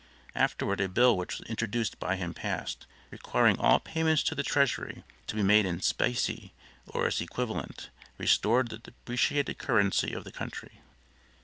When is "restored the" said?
8.17-8.79